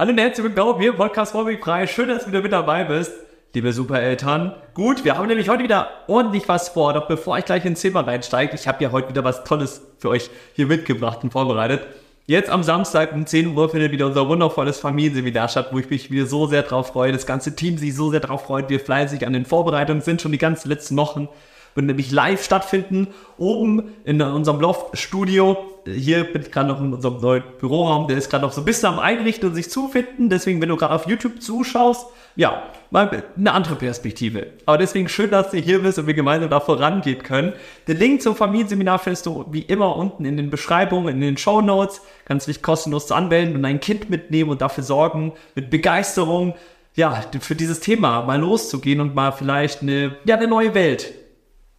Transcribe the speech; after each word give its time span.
Hallo 0.00 0.12
und 0.12 0.18
herzlich 0.18 0.44
willkommen 0.44 0.78
hier 0.78 0.90
im 0.90 0.96
Podcast 0.96 1.34
Mobbing 1.34 1.58
frei. 1.58 1.88
Schön, 1.88 2.08
dass 2.08 2.22
du 2.22 2.28
wieder 2.28 2.40
mit 2.40 2.52
dabei 2.52 2.84
bist, 2.84 3.10
liebe 3.52 3.72
Supereltern. 3.72 4.54
Gut, 4.72 5.04
wir 5.04 5.18
haben 5.18 5.26
nämlich 5.26 5.48
heute 5.48 5.64
wieder 5.64 5.90
ordentlich 6.06 6.48
was 6.48 6.68
vor. 6.68 6.92
Doch 6.92 7.08
bevor 7.08 7.36
ich 7.36 7.44
gleich 7.44 7.64
ins 7.64 7.80
Thema 7.80 8.02
reinsteige, 8.02 8.54
ich 8.54 8.68
habe 8.68 8.80
ja 8.80 8.92
heute 8.92 9.08
wieder 9.08 9.24
was 9.24 9.42
Tolles 9.42 9.82
für 9.98 10.10
euch 10.10 10.30
hier 10.54 10.68
mitgebracht 10.68 11.24
und 11.24 11.32
vorbereitet. 11.32 11.84
Jetzt 12.26 12.48
am 12.48 12.62
Samstag 12.62 13.12
um 13.12 13.26
10 13.26 13.56
Uhr 13.56 13.68
findet 13.70 13.90
wieder 13.90 14.06
unser 14.06 14.28
wundervolles 14.28 14.78
Familienseminar 14.78 15.48
statt, 15.48 15.70
wo 15.72 15.80
ich 15.80 15.90
mich 15.90 16.12
wieder 16.12 16.26
so 16.26 16.46
sehr 16.46 16.62
drauf 16.62 16.86
freue. 16.92 17.10
Das 17.10 17.26
ganze 17.26 17.56
Team 17.56 17.76
sich 17.76 17.96
so 17.96 18.12
sehr 18.12 18.20
drauf 18.20 18.44
freut. 18.44 18.70
Wir 18.70 18.78
fleißig 18.78 19.26
an 19.26 19.32
den 19.32 19.46
Vorbereitungen 19.46 20.00
sind 20.00 20.22
schon 20.22 20.30
die 20.30 20.38
ganzen 20.38 20.68
letzten 20.68 20.96
Wochen. 20.96 21.28
Wird 21.74 21.86
nämlich 21.86 22.12
live 22.12 22.44
stattfinden, 22.44 23.08
oben 23.36 23.96
in 24.04 24.22
unserem 24.22 24.60
Loft-Studio. 24.60 25.56
Hier 25.94 26.24
bin 26.24 26.42
ich 26.42 26.50
gerade 26.50 26.68
noch 26.68 26.80
in 26.80 26.92
unserem 26.92 27.20
neuen 27.20 27.42
Büroraum. 27.58 28.08
Der 28.08 28.16
ist 28.16 28.30
gerade 28.30 28.44
noch 28.44 28.52
so 28.52 28.62
ein 28.62 28.64
bisschen 28.64 28.88
am 28.88 28.98
Einrichten 28.98 29.48
und 29.48 29.54
sich 29.54 29.70
zufinden. 29.70 30.28
Deswegen, 30.28 30.60
wenn 30.60 30.68
du 30.68 30.76
gerade 30.76 30.94
auf 30.94 31.06
YouTube 31.06 31.40
zuschaust, 31.42 32.06
ja, 32.36 32.62
mal 32.90 33.24
eine 33.36 33.52
andere 33.52 33.76
Perspektive. 33.76 34.48
Aber 34.66 34.78
deswegen 34.78 35.08
schön, 35.08 35.30
dass 35.30 35.50
du 35.50 35.56
hier 35.56 35.80
bist 35.80 35.98
und 35.98 36.06
wir 36.06 36.14
gemeinsam 36.14 36.50
da 36.50 36.60
vorangehen 36.60 37.22
können. 37.22 37.52
Den 37.86 37.98
Link 37.98 38.22
zum 38.22 38.36
Familienseminar 38.36 38.98
findest 38.98 39.26
du 39.26 39.46
wie 39.50 39.62
immer 39.62 39.96
unten 39.96 40.24
in 40.24 40.36
den 40.36 40.50
Beschreibungen, 40.50 41.08
in 41.08 41.20
den 41.20 41.36
Show 41.36 41.60
Notes. 41.60 42.00
Kannst 42.24 42.46
dich 42.46 42.62
kostenlos 42.62 43.10
anmelden 43.10 43.56
und 43.56 43.64
ein 43.64 43.80
Kind 43.80 44.10
mitnehmen 44.10 44.50
und 44.50 44.60
dafür 44.60 44.84
sorgen, 44.84 45.32
mit 45.54 45.70
Begeisterung, 45.70 46.54
ja, 46.94 47.22
für 47.40 47.54
dieses 47.54 47.80
Thema 47.80 48.22
mal 48.22 48.40
loszugehen 48.40 49.00
und 49.00 49.14
mal 49.14 49.32
vielleicht 49.32 49.82
eine, 49.82 50.16
ja, 50.24 50.36
eine 50.36 50.48
neue 50.48 50.74
Welt 50.74 51.12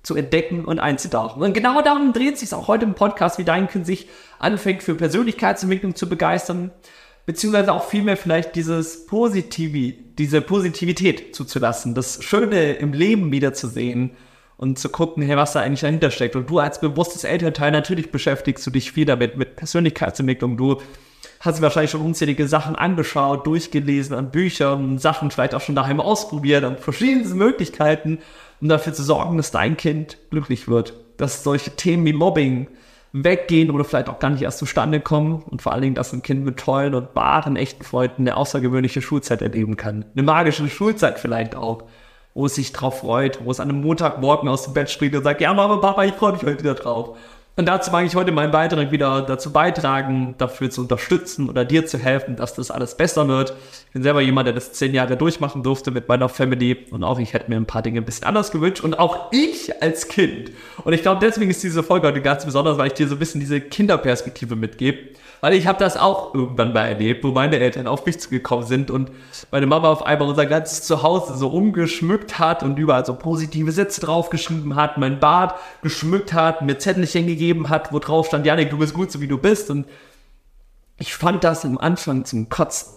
zu 0.04 0.16
entdecken 0.16 0.66
und 0.66 0.80
einzutauchen. 0.80 1.42
Und 1.42 1.54
genau 1.54 1.82
darum 1.82 2.14
dreht 2.14 2.38
sich 2.38 2.54
auch 2.54 2.68
heute 2.68 2.86
im 2.86 2.96
Podcast, 2.96 3.38
wie 3.38 3.44
dein 3.44 3.68
Kind 3.68 3.86
sich 3.86 4.08
anfängt 4.40 4.84
für 4.84 4.96
Persönlichkeitsentwicklung 4.96 5.96
zu 5.96 6.08
begeistern, 6.08 6.72
beziehungsweise 7.26 7.74
auch 7.74 7.84
vielmehr 7.84 8.18
vielleicht 8.18 8.56
dieses 8.56 9.06
Positive, 9.06 9.94
diese 10.18 10.42
Positivität 10.42 11.36
zuzulassen, 11.36 11.96
das 11.96 12.24
Schöne 12.24 12.74
im 12.74 12.94
Leben 12.94 13.32
wiederzusehen 13.32 14.12
und 14.58 14.80
zu 14.80 14.90
gucken, 14.90 15.22
hey, 15.24 15.38
was 15.38 15.54
da 15.54 15.62
eigentlich 15.62 15.82
dahinter 15.82 16.12
steckt. 16.12 16.36
Und 16.36 16.50
du 16.50 16.60
als 16.60 16.82
bewusstes 16.82 17.24
Elternteil, 17.24 17.72
natürlich 17.72 18.12
beschäftigst 18.12 18.66
du 18.66 18.72
dich 18.72 18.92
viel 18.92 19.06
damit, 19.06 19.38
mit 19.38 19.58
Persönlichkeitsentwicklung. 19.58 20.58
Du 20.58 20.82
hast 21.40 21.62
wahrscheinlich 21.62 21.92
schon 21.92 22.02
unzählige 22.02 22.48
Sachen 22.48 22.76
angeschaut, 22.76 23.48
durchgelesen 23.48 24.16
an 24.16 24.32
Büchern, 24.32 24.98
Sachen 24.98 25.32
vielleicht 25.32 25.56
auch 25.56 25.62
schon 25.62 25.76
daheim 25.76 26.02
ausprobiert, 26.02 26.64
an 26.64 26.78
verschiedenen 26.78 27.38
Möglichkeiten 27.38 28.20
um 28.62 28.70
dafür 28.70 28.94
zu 28.94 29.04
sorgen, 29.04 29.38
dass 29.38 29.52
dein 29.52 29.78
Kind 29.78 30.18
glücklich 30.30 30.68
wird. 30.68 30.94
Dass 31.18 31.44
solche 31.44 31.72
Themen 31.72 32.06
wie 32.06 32.14
Mobbing 32.14 32.68
weggehen 33.12 33.72
oder 33.72 33.84
vielleicht 33.84 34.10
auch 34.10 34.20
gar 34.20 34.30
nicht 34.30 34.44
erst 34.44 34.60
zustande 34.60 35.00
kommen 35.00 35.42
und 35.42 35.62
vor 35.62 35.74
allen 35.74 35.82
Dingen, 35.82 35.96
dass 35.96 36.14
ein 36.14 36.22
Kind 36.22 36.46
mit 36.46 36.58
tollen 36.58 36.94
und 36.94 37.16
wahren, 37.16 37.56
echten 37.56 37.84
Freunden 37.84 38.24
eine 38.24 38.38
außergewöhnliche 38.38 39.02
Schulzeit 39.02 39.42
erleben 39.42 39.78
kann. 39.78 40.06
Eine 40.14 40.24
magische 40.24 40.68
Schulzeit 40.70 41.20
vielleicht 41.20 41.56
auch, 41.56 41.84
wo 42.36 42.46
es 42.46 42.56
sich 42.56 42.72
drauf 42.72 43.00
freut, 43.00 43.44
wo 43.44 43.52
es 43.52 43.60
an 43.60 43.70
einem 43.70 43.82
Montagmorgen 43.82 44.48
aus 44.48 44.64
dem 44.64 44.74
Bett 44.74 44.90
springt 44.90 45.16
und 45.16 45.24
sagt, 45.24 45.42
ja 45.42 45.54
Mama, 45.54 45.78
Papa, 45.78 46.04
ich 46.04 46.14
freue 46.14 46.34
mich 46.34 46.44
heute 46.44 46.60
wieder 46.60 46.76
drauf. 46.76 47.18
Und 47.60 47.66
dazu 47.66 47.92
mag 47.92 48.06
ich 48.06 48.16
heute 48.16 48.32
meinen 48.32 48.52
Beitrag 48.52 48.90
wieder 48.90 49.22
dazu 49.22 49.52
beitragen, 49.52 50.34
dafür 50.38 50.70
zu 50.70 50.80
unterstützen 50.80 51.50
oder 51.50 51.66
dir 51.66 51.86
zu 51.86 51.98
helfen, 51.98 52.38
dass 52.38 52.54
das 52.54 52.72
alles 52.72 52.96
besser 52.96 53.28
wird. 53.28 53.54
Ich 53.88 53.92
bin 53.92 54.02
selber 54.02 54.22
jemand, 54.22 54.48
der 54.48 54.54
das 54.54 54.72
zehn 54.72 54.94
Jahre 54.94 55.18
durchmachen 55.18 55.62
durfte 55.62 55.92
mit 55.92 56.08
meiner 56.08 56.30
Family 56.30 56.86
und 56.92 57.04
auch 57.04 57.20
ich 57.20 57.34
hätte 57.34 57.50
mir 57.50 57.58
ein 57.58 57.66
paar 57.66 57.82
Dinge 57.82 58.00
ein 58.00 58.06
bisschen 58.06 58.28
anders 58.28 58.52
gewünscht 58.52 58.82
und 58.82 58.98
auch 58.98 59.34
ich 59.34 59.84
als 59.84 60.08
Kind. 60.08 60.52
Und 60.86 60.94
ich 60.94 61.02
glaube, 61.02 61.20
deswegen 61.20 61.52
ist 61.52 61.62
diese 61.62 61.84
Folge 61.84 62.08
heute 62.08 62.22
ganz 62.22 62.46
besonders, 62.46 62.78
weil 62.78 62.88
ich 62.88 62.94
dir 62.94 63.10
so 63.10 63.16
ein 63.16 63.20
bisschen 63.20 63.42
diese 63.42 63.60
Kinderperspektive 63.60 64.56
mitgebe. 64.56 65.00
Weil 65.42 65.54
ich 65.54 65.68
habe 65.68 65.80
das 65.80 65.96
auch 65.96 66.34
irgendwann 66.34 66.74
mal 66.74 66.88
erlebt, 66.88 67.24
wo 67.24 67.30
meine 67.30 67.60
Eltern 67.60 67.88
auf 67.88 68.06
mich 68.06 68.20
zugekommen 68.20 68.66
sind 68.66 68.92
und 68.92 69.10
meine 69.52 69.68
Mama 69.68 69.90
auf 69.90 70.06
einmal 70.06 70.28
unser 70.28 70.46
ganzes 70.46 70.84
Zuhause 70.84 71.38
so 71.38 71.48
umgeschmückt 71.48 72.40
hat 72.40 72.62
und 72.62 72.78
überall 72.78 73.06
so 73.06 73.14
positive 73.14 73.72
Sätze 73.72 74.02
draufgeschrieben 74.02 74.76
hat, 74.76 74.98
mein 74.98 75.20
Bad 75.20 75.56
geschmückt 75.82 76.34
hat, 76.34 76.62
mir 76.62 76.78
Zettelchen 76.78 77.26
gegeben 77.26 77.49
hat, 77.70 77.92
wo 77.92 78.00
drauf 78.00 78.28
stand, 78.28 78.46
Janik, 78.46 78.70
du 78.70 78.78
bist 78.78 78.94
gut, 78.94 79.12
so 79.12 79.22
wie 79.22 79.28
du 79.28 79.38
bist. 79.38 79.70
Und 79.70 79.86
ich 81.00 81.14
fand 81.14 81.44
das 81.44 81.66
am 81.66 81.78
Anfang 81.78 82.26
zum 82.26 82.50
Kotzen. 82.50 82.94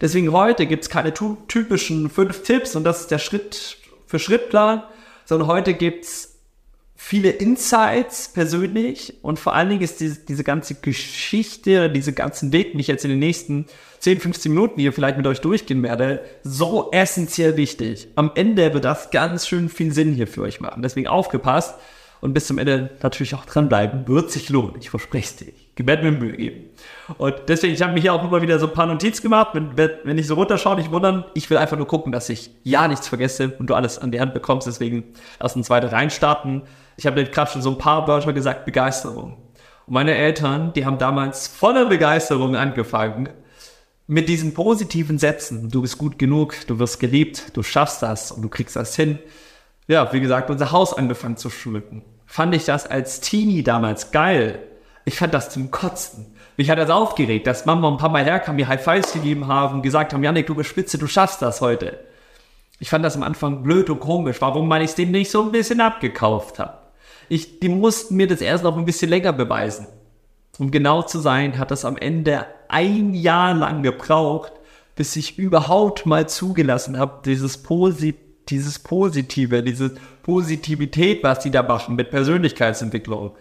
Deswegen 0.00 0.32
heute 0.32 0.66
gibt's 0.66 0.88
keine 0.88 1.14
typischen 1.14 2.10
fünf 2.10 2.42
Tipps 2.42 2.74
und 2.74 2.84
das 2.84 3.02
ist 3.02 3.10
der 3.10 3.18
Schritt 3.18 3.76
für 4.06 4.18
Schrittplan, 4.18 4.82
sondern 5.24 5.48
heute 5.48 5.74
gibt's 5.74 6.34
viele 6.96 7.30
Insights 7.30 8.28
persönlich 8.28 9.14
und 9.22 9.38
vor 9.38 9.54
allen 9.54 9.68
Dingen 9.68 9.82
ist 9.82 10.00
diese, 10.00 10.20
diese 10.20 10.42
ganze 10.42 10.76
Geschichte, 10.76 11.90
diese 11.90 12.12
ganzen 12.12 12.52
Weg, 12.52 12.72
die 12.72 12.80
ich 12.80 12.86
jetzt 12.86 13.04
in 13.04 13.10
den 13.10 13.18
nächsten 13.18 13.66
10, 14.00 14.20
15 14.20 14.52
Minuten 14.52 14.80
hier 14.80 14.92
vielleicht 14.92 15.16
mit 15.16 15.26
euch 15.26 15.40
durchgehen 15.40 15.82
werde, 15.82 16.24
so 16.42 16.90
essentiell 16.92 17.56
wichtig. 17.56 18.08
Am 18.16 18.32
Ende 18.34 18.74
wird 18.74 18.84
das 18.84 19.10
ganz 19.10 19.46
schön 19.46 19.68
viel 19.68 19.92
Sinn 19.92 20.12
hier 20.12 20.26
für 20.26 20.42
euch 20.42 20.60
machen. 20.60 20.82
Deswegen 20.82 21.06
aufgepasst 21.06 21.74
und 22.24 22.32
bis 22.32 22.46
zum 22.46 22.56
Ende 22.56 22.88
natürlich 23.02 23.34
auch 23.34 23.44
dranbleiben. 23.44 24.08
Wird 24.08 24.30
sich 24.30 24.48
lohnen. 24.48 24.76
Ich 24.80 24.88
verspreche 24.88 25.26
es 25.26 25.36
dir. 25.36 25.52
Ich 25.76 25.86
werde 25.86 26.10
mir 26.10 26.18
Mühe 26.18 26.32
geben. 26.32 26.70
Und 27.18 27.34
deswegen, 27.48 27.74
ich 27.74 27.82
habe 27.82 27.92
mir 27.92 28.00
hier 28.00 28.14
auch 28.14 28.24
immer 28.24 28.40
wieder 28.40 28.58
so 28.58 28.66
ein 28.66 28.72
paar 28.72 28.86
Notizen 28.86 29.20
gemacht. 29.20 29.48
Wenn, 29.52 29.76
wenn 30.04 30.16
ich 30.16 30.26
so 30.26 30.32
runterschaue, 30.32 30.76
nicht 30.76 30.90
wundern. 30.90 31.26
Ich 31.34 31.50
will 31.50 31.58
einfach 31.58 31.76
nur 31.76 31.86
gucken, 31.86 32.12
dass 32.12 32.30
ich 32.30 32.48
ja 32.62 32.88
nichts 32.88 33.08
vergesse 33.08 33.52
und 33.58 33.68
du 33.68 33.74
alles 33.74 33.98
an 33.98 34.10
die 34.10 34.20
Hand 34.20 34.32
bekommst. 34.32 34.66
Deswegen 34.66 35.04
lass 35.38 35.54
uns 35.54 35.68
weiter 35.68 35.92
reinstarten. 35.92 36.62
Ich 36.96 37.06
habe 37.06 37.22
gerade 37.26 37.50
schon 37.50 37.60
so 37.60 37.72
ein 37.72 37.76
paar 37.76 38.08
Wörter 38.08 38.32
gesagt, 38.32 38.64
Begeisterung. 38.64 39.36
Und 39.84 39.92
meine 39.92 40.14
Eltern, 40.14 40.72
die 40.72 40.86
haben 40.86 40.96
damals 40.96 41.46
voller 41.46 41.84
Begeisterung 41.84 42.56
angefangen 42.56 43.28
mit 44.06 44.30
diesen 44.30 44.54
positiven 44.54 45.18
Sätzen. 45.18 45.68
Du 45.68 45.82
bist 45.82 45.98
gut 45.98 46.18
genug, 46.18 46.54
du 46.68 46.78
wirst 46.78 47.00
geliebt, 47.00 47.54
du 47.54 47.62
schaffst 47.62 48.02
das 48.02 48.32
und 48.32 48.40
du 48.40 48.48
kriegst 48.48 48.76
das 48.76 48.96
hin. 48.96 49.18
Ja, 49.88 50.10
wie 50.14 50.20
gesagt, 50.20 50.48
unser 50.48 50.72
Haus 50.72 50.96
angefangen 50.96 51.36
zu 51.36 51.50
schmücken. 51.50 52.02
Fand 52.26 52.54
ich 52.54 52.64
das 52.64 52.86
als 52.86 53.20
Teenie 53.20 53.62
damals 53.62 54.10
geil. 54.10 54.60
Ich 55.04 55.18
fand 55.18 55.34
das 55.34 55.50
zum 55.50 55.70
Kotzen. 55.70 56.34
Mich 56.56 56.70
hat 56.70 56.78
das 56.78 56.90
aufgeregt, 56.90 57.46
dass 57.46 57.66
Mama 57.66 57.88
und 57.88 57.98
Papa 57.98 58.18
herkamen, 58.18 58.56
mir 58.56 58.68
High 58.68 58.82
Fives 58.82 59.12
gegeben 59.12 59.48
haben, 59.48 59.82
gesagt 59.82 60.12
haben, 60.12 60.22
Janik, 60.22 60.46
du 60.46 60.54
bist 60.54 60.70
spitze, 60.70 60.98
du 60.98 61.06
schaffst 61.06 61.42
das 61.42 61.60
heute. 61.60 61.98
Ich 62.78 62.90
fand 62.90 63.04
das 63.04 63.16
am 63.16 63.22
Anfang 63.22 63.62
blöd 63.62 63.90
und 63.90 64.00
komisch, 64.00 64.40
warum 64.40 64.68
man 64.68 64.82
es 64.82 64.94
dem 64.94 65.10
nicht 65.10 65.30
so 65.30 65.42
ein 65.42 65.52
bisschen 65.52 65.80
abgekauft 65.80 66.58
hat. 66.58 66.92
Ich, 67.28 67.60
die 67.60 67.68
mussten 67.68 68.16
mir 68.16 68.26
das 68.26 68.40
erst 68.40 68.64
noch 68.64 68.76
ein 68.76 68.84
bisschen 68.84 69.10
länger 69.10 69.32
beweisen. 69.32 69.86
Um 70.58 70.70
genau 70.70 71.02
zu 71.02 71.18
sein, 71.18 71.58
hat 71.58 71.70
das 71.70 71.84
am 71.84 71.96
Ende 71.96 72.46
ein 72.68 73.14
Jahr 73.14 73.54
lang 73.54 73.82
gebraucht, 73.82 74.52
bis 74.94 75.16
ich 75.16 75.38
überhaupt 75.38 76.06
mal 76.06 76.28
zugelassen 76.28 76.98
habe, 76.98 77.22
dieses, 77.24 77.62
Posit 77.62 78.16
dieses 78.50 78.78
Positive, 78.78 79.62
diese 79.62 79.94
Positivität, 80.22 81.22
was 81.22 81.40
die 81.40 81.50
da 81.50 81.62
machen 81.62 81.96
mit 81.96 82.10
Persönlichkeitsentwicklung, 82.10 83.32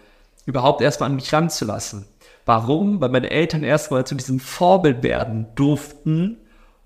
überhaupt 0.46 0.81
erstmal 0.81 1.09
an 1.09 1.16
mich 1.16 1.31
ranzulassen. 1.34 2.06
Warum? 2.46 3.00
Weil 3.00 3.09
meine 3.09 3.30
Eltern 3.30 3.64
erstmal 3.64 4.06
zu 4.06 4.16
diesem 4.16 4.40
Vorbild 4.40 5.03
werden 5.03 5.47
durften, 5.56 6.38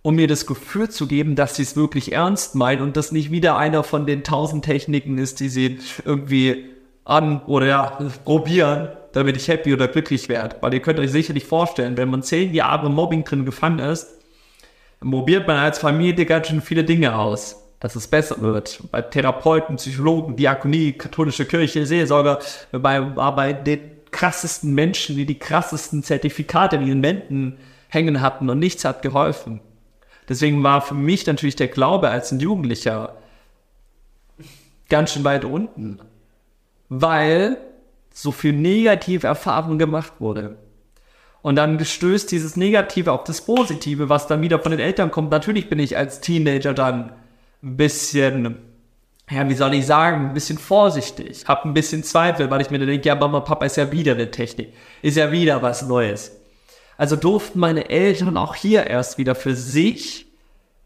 um 0.03 0.15
mir 0.15 0.27
das 0.27 0.45
Gefühl 0.45 0.89
zu 0.89 1.07
geben, 1.07 1.35
dass 1.35 1.55
sie 1.55 1.63
es 1.63 1.75
wirklich 1.75 2.13
ernst 2.13 2.55
meinen 2.55 2.81
und 2.81 2.95
das 2.95 3.11
nicht 3.11 3.31
wieder 3.31 3.57
einer 3.57 3.83
von 3.83 4.05
den 4.05 4.23
tausend 4.23 4.63
Techniken 4.63 5.17
ist, 5.17 5.39
die 5.39 5.49
sie 5.49 5.79
irgendwie 6.05 6.65
an 7.03 7.41
oder 7.45 7.65
ja, 7.65 7.97
probieren, 8.23 8.89
damit 9.13 9.37
ich 9.37 9.47
happy 9.47 9.73
oder 9.73 9.87
glücklich 9.87 10.29
werde. 10.29 10.57
Weil 10.61 10.75
ihr 10.75 10.81
könnt 10.81 10.99
euch 10.99 11.11
sicherlich 11.11 11.45
vorstellen, 11.45 11.97
wenn 11.97 12.09
man 12.09 12.21
zehn 12.21 12.53
Jahre 12.53 12.89
Mobbing 12.89 13.23
drin 13.23 13.45
gefangen 13.45 13.79
ist, 13.79 14.07
probiert 15.01 15.47
man 15.47 15.57
als 15.57 15.79
Familie 15.79 16.25
ganz 16.25 16.47
schön 16.47 16.61
viele 16.61 16.83
Dinge 16.83 17.17
aus, 17.17 17.66
dass 17.79 17.95
es 17.95 18.07
besser 18.07 18.41
wird. 18.41 18.81
Bei 18.91 19.01
Therapeuten, 19.01 19.75
Psychologen, 19.77 20.35
Diakonie, 20.35 20.93
katholische 20.93 21.45
Kirche, 21.45 21.85
Seelsorger, 21.85 22.39
bei, 22.71 22.99
bei 23.01 23.53
den 23.53 23.91
krassesten 24.11 24.73
Menschen, 24.73 25.15
die 25.15 25.25
die 25.25 25.39
krassesten 25.39 26.03
Zertifikate 26.03 26.77
in 26.77 26.87
ihren 26.87 27.03
Wänden 27.03 27.57
hängen 27.89 28.21
hatten 28.21 28.49
und 28.49 28.59
nichts 28.59 28.85
hat 28.85 29.01
geholfen. 29.01 29.61
Deswegen 30.27 30.63
war 30.63 30.81
für 30.81 30.95
mich 30.95 31.25
natürlich 31.25 31.55
der 31.55 31.67
Glaube 31.67 32.09
als 32.09 32.31
ein 32.31 32.39
Jugendlicher 32.39 33.15
ganz 34.89 35.13
schön 35.13 35.23
weit 35.23 35.45
unten 35.45 36.01
weil 36.89 37.57
so 38.13 38.31
viel 38.31 38.53
negative 38.53 39.27
Erfahrung 39.27 39.77
gemacht 39.77 40.13
wurde. 40.19 40.57
Und 41.41 41.55
dann 41.55 41.83
stößt 41.83 42.31
dieses 42.31 42.57
Negative 42.57 43.11
auf 43.11 43.23
das 43.23 43.41
Positive, 43.41 44.09
was 44.09 44.27
dann 44.27 44.41
wieder 44.41 44.59
von 44.59 44.71
den 44.71 44.79
Eltern 44.79 45.11
kommt. 45.11 45.31
Natürlich 45.31 45.69
bin 45.69 45.79
ich 45.79 45.95
als 45.95 46.19
Teenager 46.19 46.73
dann 46.73 47.13
ein 47.63 47.77
bisschen, 47.77 48.57
ja, 49.29 49.47
wie 49.49 49.55
soll 49.55 49.73
ich 49.73 49.85
sagen, 49.85 50.27
ein 50.27 50.33
bisschen 50.33 50.57
vorsichtig, 50.57 51.45
hab 51.47 51.65
ein 51.65 51.73
bisschen 51.73 52.03
Zweifel, 52.03 52.49
weil 52.49 52.61
ich 52.61 52.69
mir 52.69 52.79
denke, 52.79 53.07
ja, 53.07 53.15
Mama, 53.15 53.39
Papa 53.41 53.65
ist 53.65 53.77
ja 53.77 53.91
wieder 53.91 54.13
eine 54.13 54.31
Technik, 54.31 54.73
ist 55.01 55.17
ja 55.17 55.31
wieder 55.31 55.61
was 55.61 55.87
Neues. 55.87 56.31
Also 56.97 57.15
durften 57.15 57.59
meine 57.59 57.89
Eltern 57.89 58.37
auch 58.37 58.55
hier 58.55 58.87
erst 58.87 59.17
wieder 59.17 59.35
für 59.35 59.55
sich 59.55 60.25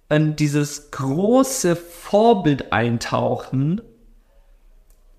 in 0.09 0.35
dieses 0.35 0.91
große 0.91 1.75
Vorbild 1.75 2.73
eintauchen, 2.73 3.81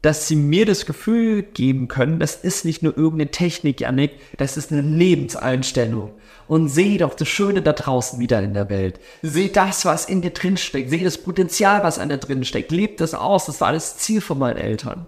dass 0.02 0.26
sie 0.28 0.36
mir 0.36 0.66
das 0.66 0.84
Gefühl 0.84 1.42
geben 1.42 1.88
können, 1.88 2.18
das 2.18 2.34
ist 2.36 2.64
nicht 2.64 2.82
nur 2.82 2.96
irgendeine 2.96 3.30
Technik, 3.30 3.80
Janik, 3.80 4.12
das 4.36 4.56
ist 4.56 4.72
eine 4.72 4.82
Lebenseinstellung. 4.82 6.10
Und 6.48 6.68
sehe 6.68 6.98
doch 6.98 7.14
das 7.14 7.28
Schöne 7.28 7.62
da 7.62 7.72
draußen 7.72 8.18
wieder 8.18 8.42
in 8.42 8.52
der 8.52 8.68
Welt. 8.68 9.00
Sehe 9.22 9.48
das, 9.48 9.84
was 9.84 10.06
in 10.06 10.20
dir 10.20 10.30
drin 10.32 10.56
steckt. 10.56 10.90
Sehe 10.90 11.04
das 11.04 11.16
Potenzial, 11.16 11.82
was 11.82 11.98
an 11.98 12.08
dir 12.08 12.18
drin 12.18 12.44
steckt. 12.44 12.72
Lebt 12.72 13.00
das 13.00 13.14
aus. 13.14 13.46
Das 13.46 13.60
war 13.60 13.68
alles 13.68 13.96
Ziel 13.96 14.20
von 14.20 14.38
meinen 14.38 14.58
Eltern. 14.58 15.06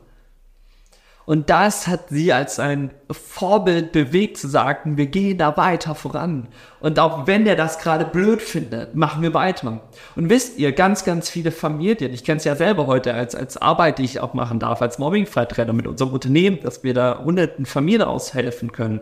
Und 1.27 1.49
das 1.49 1.87
hat 1.87 2.11
sie 2.11 2.35
als 2.35 2.59
ein 2.59 2.91
Vorbild 3.11 3.93
bewegt 3.93 4.37
zu 4.37 4.47
sagen, 4.47 4.99
wir 4.99 5.07
gehen 5.07 5.39
da 5.39 5.57
weiter 5.57 5.95
voran. 5.95 6.49
Und 6.81 6.99
auch 6.99 7.27
wenn 7.27 7.47
er 7.47 7.57
das 7.57 7.79
gerade 7.79 8.05
blöd 8.05 8.43
findet, 8.43 8.95
machen 8.95 9.23
wir 9.23 9.33
weiter. 9.33 9.81
Und 10.17 10.29
wisst 10.29 10.59
ihr, 10.59 10.73
ganz, 10.73 11.05
ganz 11.05 11.31
viele 11.31 11.51
Familien, 11.51 12.13
ich 12.13 12.25
kenne 12.25 12.37
es 12.37 12.45
ja 12.45 12.57
selber 12.57 12.87
heute 12.87 13.15
als, 13.15 13.35
als 13.35 13.57
Arbeit, 13.57 13.99
die 13.99 14.05
ich 14.05 14.21
auch 14.21 14.35
machen 14.35 14.59
darf, 14.59 14.83
als 14.83 14.99
Mobbingfreitrainer 14.99 15.73
mit 15.73 15.87
unserem 15.87 16.13
Unternehmen, 16.13 16.59
dass 16.63 16.85
wir 16.85 16.93
da 16.93 17.23
hunderten 17.25 17.65
Familien 17.65 18.03
aushelfen 18.03 18.73
können, 18.73 19.01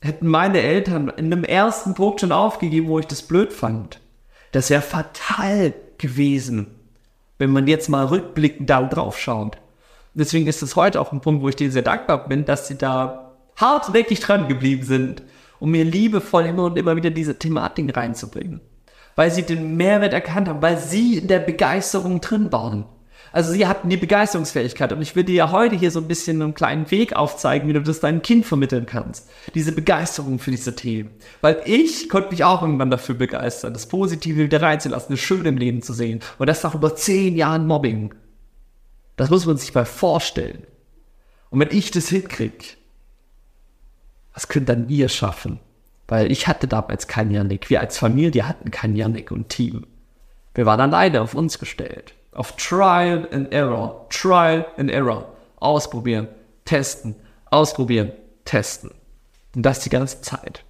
hätten 0.00 0.28
meine 0.28 0.60
Eltern 0.60 1.08
in 1.16 1.32
einem 1.32 1.42
ersten 1.42 1.94
Punkt 1.94 2.20
schon 2.20 2.30
aufgegeben, 2.30 2.86
wo 2.86 3.00
ich 3.00 3.06
das 3.06 3.22
blöd 3.22 3.52
fand. 3.52 3.98
Das 4.52 4.70
wäre 4.70 4.82
fatal 4.82 5.74
gewesen, 5.98 6.68
wenn 7.38 7.50
man 7.50 7.66
jetzt 7.66 7.88
mal 7.88 8.06
rückblickend 8.06 8.70
da 8.70 8.82
drauf 8.84 9.18
schaut 9.18 9.58
deswegen 10.18 10.46
ist 10.46 10.62
es 10.62 10.76
heute 10.76 11.00
auch 11.00 11.12
ein 11.12 11.20
Punkt, 11.20 11.42
wo 11.42 11.48
ich 11.48 11.56
dir 11.56 11.70
sehr 11.70 11.82
dankbar 11.82 12.28
bin, 12.28 12.44
dass 12.44 12.68
sie 12.68 12.76
da 12.76 13.36
hartnäckig 13.56 14.20
dran 14.20 14.48
geblieben 14.48 14.84
sind, 14.84 15.22
um 15.60 15.70
mir 15.70 15.84
liebevoll 15.84 16.46
immer 16.46 16.64
und 16.64 16.78
immer 16.78 16.96
wieder 16.96 17.10
diese 17.10 17.38
Thematik 17.38 17.96
reinzubringen. 17.96 18.60
Weil 19.16 19.30
sie 19.30 19.42
den 19.42 19.76
Mehrwert 19.76 20.12
erkannt 20.12 20.48
haben, 20.48 20.62
weil 20.62 20.78
sie 20.78 21.18
in 21.18 21.28
der 21.28 21.40
Begeisterung 21.40 22.20
drin 22.20 22.52
waren. 22.52 22.84
Also 23.32 23.52
sie 23.52 23.66
hatten 23.66 23.90
die 23.90 23.96
Begeisterungsfähigkeit 23.96 24.92
und 24.92 25.02
ich 25.02 25.14
will 25.14 25.24
dir 25.24 25.34
ja 25.34 25.52
heute 25.52 25.76
hier 25.76 25.90
so 25.90 26.00
ein 26.00 26.08
bisschen 26.08 26.40
einen 26.40 26.54
kleinen 26.54 26.90
Weg 26.90 27.14
aufzeigen, 27.14 27.68
wie 27.68 27.72
du 27.72 27.82
das 27.82 28.00
deinem 28.00 28.22
Kind 28.22 28.46
vermitteln 28.46 28.86
kannst. 28.86 29.28
Diese 29.54 29.72
Begeisterung 29.72 30.38
für 30.38 30.50
diese 30.50 30.74
Themen. 30.74 31.10
Weil 31.40 31.60
ich 31.66 32.08
konnte 32.08 32.30
mich 32.30 32.44
auch 32.44 32.62
irgendwann 32.62 32.90
dafür 32.90 33.16
begeistern, 33.16 33.74
das 33.74 33.86
Positive 33.86 34.44
wieder 34.44 34.62
reinzulassen, 34.62 35.14
das 35.14 35.20
Schöne 35.20 35.50
im 35.50 35.58
Leben 35.58 35.82
zu 35.82 35.92
sehen. 35.92 36.20
Und 36.38 36.48
das 36.48 36.62
nach 36.62 36.74
über 36.74 36.96
zehn 36.96 37.36
Jahren 37.36 37.66
Mobbing. 37.66 38.14
Das 39.18 39.30
muss 39.30 39.46
man 39.46 39.56
sich 39.56 39.74
mal 39.74 39.84
vorstellen. 39.84 40.64
Und 41.50 41.58
wenn 41.58 41.76
ich 41.76 41.90
das 41.90 42.08
hinkriege, 42.08 42.64
was 44.32 44.46
könnt 44.46 44.68
dann 44.68 44.88
ihr 44.88 45.08
schaffen? 45.08 45.58
Weil 46.06 46.30
ich 46.30 46.46
hatte 46.46 46.68
damals 46.68 47.08
keinen 47.08 47.32
Janik. 47.32 47.68
Wir 47.68 47.80
als 47.80 47.98
Familie 47.98 48.46
hatten 48.46 48.70
keinen 48.70 48.94
Janik 48.94 49.32
und 49.32 49.48
Team. 49.48 49.86
Wir 50.54 50.66
waren 50.66 50.80
alleine 50.80 51.20
auf 51.20 51.34
uns 51.34 51.58
gestellt. 51.58 52.14
Auf 52.30 52.54
Trial 52.56 53.28
and 53.32 53.52
Error. 53.52 54.06
Trial 54.08 54.64
and 54.76 54.88
Error. 54.88 55.32
Ausprobieren, 55.56 56.28
testen, 56.64 57.16
ausprobieren, 57.46 58.12
testen. 58.44 58.92
Und 59.56 59.62
das 59.62 59.80
die 59.80 59.90
ganze 59.90 60.20
Zeit. 60.20 60.62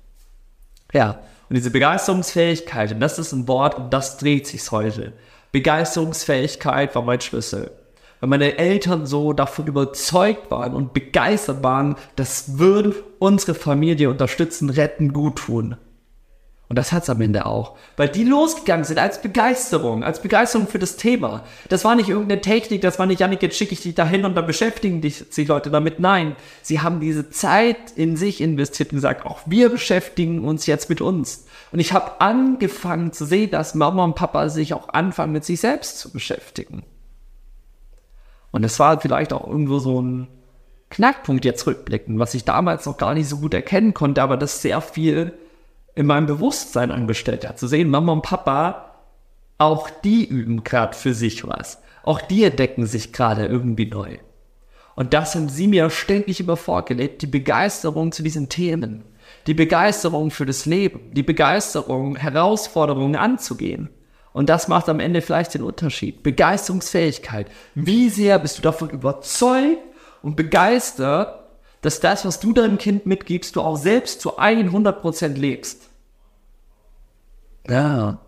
Ja, 0.95 1.21
und 1.51 1.57
diese 1.57 1.71
Begeisterungsfähigkeit, 1.71 2.93
und 2.93 3.01
das 3.01 3.19
ist 3.19 3.33
ein 3.33 3.47
Wort, 3.47 3.75
und 3.75 3.93
das 3.93 4.17
dreht 4.17 4.47
sich 4.47 4.71
heute. 4.71 5.13
Begeisterungsfähigkeit 5.53 6.95
war 6.95 7.03
mein 7.03 7.21
Schlüssel 7.21 7.71
weil 8.21 8.29
meine 8.29 8.59
Eltern 8.59 9.07
so 9.07 9.33
davon 9.33 9.67
überzeugt 9.67 10.51
waren 10.51 10.75
und 10.75 10.93
begeistert 10.93 11.63
waren, 11.63 11.97
das 12.17 12.59
würde 12.59 12.95
unsere 13.19 13.55
Familie 13.55 14.11
unterstützen, 14.11 14.71
retten, 14.71 15.13
gut 15.13 15.37
tun. 15.37 15.77
Und 16.69 16.77
das 16.77 16.93
hat's 16.93 17.09
am 17.09 17.21
Ende 17.23 17.47
auch. 17.47 17.77
Weil 17.97 18.09
die 18.11 18.25
losgegangen 18.25 18.85
sind 18.85 18.99
als 18.99 19.23
Begeisterung, 19.23 20.05
als 20.05 20.21
Begeisterung 20.21 20.69
für 20.69 20.79
das 20.79 20.97
Thema. 20.97 21.45
Das 21.71 21.85
war 21.85 21.95
nicht 21.95 22.11
irgendeine 22.11 22.43
Technik, 22.43 22.83
das 22.83 22.99
war 22.99 23.07
nicht, 23.07 23.21
Janik, 23.21 23.41
jetzt 23.41 23.57
schicke 23.57 23.73
ich 23.73 23.81
dich 23.81 23.95
dahin 23.95 24.27
und 24.27 24.35
dann 24.35 24.47
beschäftigen 24.47 25.01
dich, 25.01 25.25
sich 25.31 25.49
Leute 25.49 25.71
damit. 25.71 25.99
Nein, 25.99 26.37
sie 26.61 26.81
haben 26.81 27.01
diese 27.01 27.31
Zeit 27.31 27.93
in 27.97 28.17
sich 28.17 28.43
investiert 28.43 28.93
und 28.93 28.97
gesagt, 28.97 29.25
auch 29.25 29.41
wir 29.47 29.71
beschäftigen 29.71 30.45
uns 30.45 30.67
jetzt 30.67 30.91
mit 30.91 31.01
uns. 31.01 31.47
Und 31.73 31.81
ich 31.81 31.95
habe 31.95 32.21
angefangen 32.21 33.13
zu 33.13 33.25
sehen, 33.25 33.51
dass 33.51 33.75
Mama 33.75 34.05
und 34.05 34.15
Papa 34.15 34.51
sich 34.51 34.75
auch 34.75 34.91
anfangen, 34.91 35.33
mit 35.33 35.45
sich 35.45 35.61
selbst 35.61 35.99
zu 35.99 36.13
beschäftigen. 36.13 36.83
Und 38.51 38.65
es 38.65 38.79
war 38.79 39.01
vielleicht 39.01 39.33
auch 39.33 39.47
irgendwo 39.47 39.79
so 39.79 40.01
ein 40.01 40.29
Knackpunkt 40.91 41.45
jetzt 41.45 41.67
rückblicken, 41.67 42.19
was 42.19 42.35
ich 42.35 42.45
damals 42.45 42.87
noch 42.87 42.97
gar 42.97 43.15
nicht 43.15 43.29
so 43.29 43.39
gut 43.39 43.55
erkennen 43.55 43.95
konnte, 43.95 44.23
aber 44.23 44.37
das 44.37 44.63
sehr 44.63 44.81
viel 44.81 45.35
in 45.95 46.07
meinem 46.07 46.27
Bewusstsein 46.27 46.91
angestellt 46.91 47.47
hat. 47.47 47.59
Zu 47.59 47.67
sehen, 47.67 47.91
Mama 47.91 48.13
und 48.13 48.23
Papa, 48.23 48.95
auch 49.59 49.91
die 49.91 50.25
üben 50.25 50.65
gerade 50.65 50.97
für 50.97 51.13
sich 51.13 51.47
was. 51.47 51.83
Auch 52.05 52.21
die 52.21 52.45
entdecken 52.45 52.87
sich 52.87 53.13
gerade 53.13 53.47
irgendwie 53.47 53.87
neu. 53.87 54.19
Und 54.95 55.13
das 55.15 55.35
haben 55.35 55.49
sie 55.49 55.69
mir 55.69 55.91
ständig 55.91 56.41
immer 56.41 56.57
vorgelebt, 56.57 57.23
die 57.23 57.27
Begeisterung 57.27 58.13
zu 58.13 58.23
diesen 58.23 58.49
Themen, 58.49 59.05
die 59.47 59.55
Begeisterung 59.55 60.31
für 60.31 60.47
das 60.47 60.67
Leben, 60.67 61.13
die 61.13 61.23
Begeisterung, 61.23 62.17
Herausforderungen 62.17 63.15
anzugehen. 63.15 63.91
Und 64.39 64.49
das 64.49 64.69
macht 64.69 64.89
am 64.89 65.01
Ende 65.01 65.21
vielleicht 65.21 65.55
den 65.55 65.65
Unterschied. 65.65 66.23
Begeisterungsfähigkeit. 66.23 67.49
Wie 67.75 68.09
sehr 68.09 68.39
bist 68.39 68.57
du 68.57 68.63
davon 68.63 68.89
überzeugt 68.89 69.83
und 70.23 70.37
begeistert, 70.37 71.41
dass 71.81 71.99
das, 71.99 72.25
was 72.25 72.39
du 72.39 72.53
deinem 72.53 72.79
Kind 72.79 73.05
mitgibst, 73.05 73.57
du 73.57 73.63
auch 73.63 73.75
selbst 73.75 74.21
zu 74.21 74.39
100% 74.39 75.35
lebst? 75.35 75.89
Ja. 77.69 78.21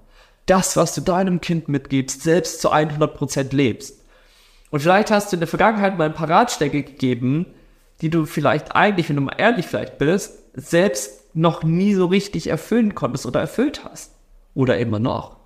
Das, 0.47 0.77
was 0.77 0.97
du 0.97 1.01
deinem 1.01 1.41
Kind 1.41 1.69
mitgibst, 1.69 2.23
selbst 2.23 2.61
zu 2.61 2.73
100% 2.73 3.55
lebst. 3.55 4.05
Und 4.73 4.81
vielleicht 4.81 5.13
hast 5.13 5.31
du 5.31 5.37
in 5.37 5.41
der 5.41 5.47
Vergangenheit 5.47 5.97
mal 5.97 6.07
ein 6.07 6.15
paar 6.15 6.29
Ratschläge 6.29 6.83
gegeben, 6.83 7.47
die 8.01 8.11
du 8.11 8.27
vielleicht 8.27 8.75
eigentlich, 8.75 9.09
wenn 9.09 9.15
du 9.15 9.23
mal 9.23 9.37
ehrlich 9.39 9.69
vielleicht 9.69 9.99
bist, 9.99 10.41
selbst 10.55 11.37
noch 11.37 11.63
nie 11.63 11.95
so 11.95 12.07
richtig 12.07 12.49
erfüllen 12.49 12.97
konntest 12.97 13.27
oder 13.27 13.39
erfüllt 13.39 13.85
hast. 13.85 14.11
Oder 14.55 14.77
immer 14.79 14.99
noch. 14.99 15.40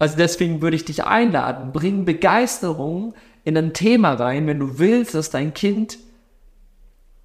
Also 0.00 0.16
deswegen 0.16 0.62
würde 0.62 0.76
ich 0.76 0.86
dich 0.86 1.04
einladen, 1.04 1.72
bring 1.72 2.06
Begeisterung 2.06 3.14
in 3.44 3.56
ein 3.56 3.74
Thema 3.74 4.14
rein, 4.14 4.46
wenn 4.46 4.58
du 4.58 4.78
willst, 4.78 5.14
dass 5.14 5.28
dein 5.28 5.52
Kind 5.52 5.98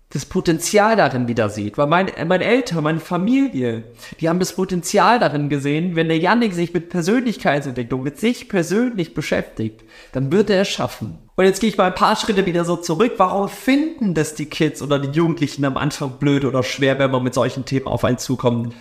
das 0.10 0.25
Potenzial 0.25 0.98
darin 0.98 1.30
wieder 1.30 1.48
sieht. 1.48 1.77
Weil 1.77 1.88
mein, 1.88 2.12
meine 2.27 2.44
Eltern, 2.44 2.83
meine 2.83 3.00
Familie, 3.00 3.86
die 4.19 4.27
haben 4.27 4.39
das 4.39 4.54
Potenzial 4.54 5.19
darin 5.19 5.48
gesehen, 5.48 5.95
wenn 5.95 6.10
der 6.10 6.19
Yannick 6.19 6.54
sich 6.54 6.74
mit 6.74 6.89
Persönlichkeitsentwicklung, 6.89 8.04
mit 8.04 8.19
sich 8.19 8.50
persönlich 8.50 9.13
beschäftigt, 9.13 9.86
dann 10.12 10.33
wird 10.33 10.50
er 10.50 10.62
es 10.62 10.68
schaffen. 10.68 11.18
Und 11.38 11.45
jetzt 11.45 11.62
gehe 11.62 11.69
ich 11.69 11.78
mal 11.78 11.88
ein 11.88 11.95
paar 11.95 12.18
Schritte 12.18 12.45
wieder 12.45 12.66
so 12.66 12.75
zurück. 12.75 13.13
Warum 13.16 13.48
finden 13.48 14.13
das 14.13 14.36
die 14.36 14.48
Kids 14.48 14.81
oder 14.81 15.00
die 15.00 15.18
Jugendlichen 15.18 15.63
am 15.63 15.78
Anfang 15.78 16.19
blöd 16.19 16.44
oder 16.44 16.62
schwer, 16.62 17.00
wenn 17.00 17.12
man 17.12 17.24
mit 17.24 17.33
solchen 17.33 17.63
Themen 17.63 17.88
auf 17.88 18.04
einen 18.04 18.18
zukommt? 18.18 18.75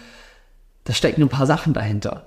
Da 0.82 0.92
stecken 0.92 1.22
ein 1.22 1.28
paar 1.28 1.46
Sachen 1.46 1.74
dahinter. 1.74 2.26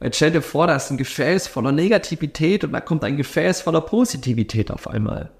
Jetzt 0.00 0.16
stell 0.16 0.30
dir 0.30 0.42
vor, 0.42 0.68
da 0.68 0.76
ist 0.76 0.90
ein 0.90 0.96
Gefäß 0.96 1.48
voller 1.48 1.72
Negativität 1.72 2.62
und 2.62 2.72
da 2.72 2.80
kommt 2.80 3.02
ein 3.02 3.16
Gefäß 3.16 3.62
voller 3.62 3.80
Positivität 3.80 4.70
auf 4.70 4.88
einmal. 4.88 5.30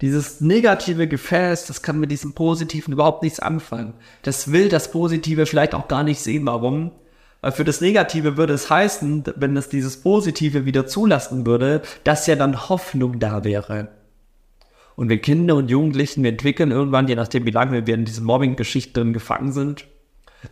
Dieses 0.00 0.40
negative 0.40 1.06
Gefäß, 1.06 1.66
das 1.66 1.82
kann 1.82 2.00
mit 2.00 2.10
diesem 2.10 2.32
Positiven 2.32 2.92
überhaupt 2.92 3.22
nichts 3.22 3.40
anfangen. 3.40 3.94
Das 4.22 4.50
will 4.52 4.68
das 4.68 4.90
Positive 4.90 5.46
vielleicht 5.46 5.74
auch 5.74 5.86
gar 5.86 6.02
nicht 6.02 6.20
sehen. 6.20 6.46
Warum? 6.46 6.92
Weil 7.42 7.52
für 7.52 7.64
das 7.64 7.82
Negative 7.82 8.38
würde 8.38 8.54
es 8.54 8.70
heißen, 8.70 9.24
wenn 9.36 9.56
es 9.56 9.68
dieses 9.68 10.00
Positive 10.00 10.64
wieder 10.64 10.86
zulassen 10.86 11.44
würde, 11.46 11.82
dass 12.04 12.26
ja 12.26 12.36
dann 12.36 12.68
Hoffnung 12.70 13.18
da 13.18 13.44
wäre. 13.44 13.88
Und 14.96 15.10
wir 15.10 15.20
Kinder 15.20 15.56
und 15.56 15.70
Jugendlichen, 15.70 16.22
wir 16.22 16.30
entwickeln 16.30 16.70
irgendwann, 16.70 17.06
je 17.06 17.16
nachdem 17.16 17.44
wie 17.44 17.50
lange 17.50 17.86
wir 17.86 17.94
in 17.94 18.06
diesen 18.06 18.24
Mobbing-Geschichten 18.24 19.12
gefangen 19.12 19.52
sind, 19.52 19.86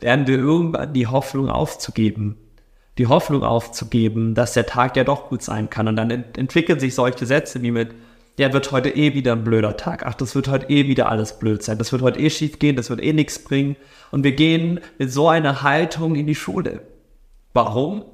lernen 0.02 0.26
wir 0.26 0.38
irgendwann 0.38 0.92
die 0.92 1.06
Hoffnung 1.06 1.48
aufzugeben 1.48 2.36
die 2.98 3.06
Hoffnung 3.06 3.42
aufzugeben, 3.42 4.34
dass 4.34 4.52
der 4.52 4.66
Tag 4.66 4.96
ja 4.96 5.04
doch 5.04 5.28
gut 5.28 5.42
sein 5.42 5.70
kann. 5.70 5.88
Und 5.88 5.96
dann 5.96 6.10
ent 6.10 6.36
entwickeln 6.38 6.78
sich 6.78 6.94
solche 6.94 7.26
Sätze 7.26 7.62
wie 7.62 7.70
mit, 7.70 7.94
der 8.38 8.52
wird 8.52 8.72
heute 8.72 8.90
eh 8.90 9.14
wieder 9.14 9.32
ein 9.32 9.44
blöder 9.44 9.76
Tag. 9.76 10.04
Ach, 10.06 10.14
das 10.14 10.34
wird 10.34 10.48
heute 10.48 10.68
eh 10.70 10.88
wieder 10.88 11.08
alles 11.08 11.38
blöd 11.38 11.62
sein. 11.62 11.78
Das 11.78 11.92
wird 11.92 12.02
heute 12.02 12.18
eh 12.18 12.30
schief 12.30 12.58
gehen, 12.58 12.76
das 12.76 12.90
wird 12.90 13.02
eh 13.02 13.12
nichts 13.12 13.38
bringen. 13.38 13.76
Und 14.10 14.24
wir 14.24 14.32
gehen 14.32 14.80
mit 14.98 15.12
so 15.12 15.28
einer 15.28 15.62
Haltung 15.62 16.14
in 16.14 16.26
die 16.26 16.34
Schule. 16.34 16.82
Warum? 17.52 18.04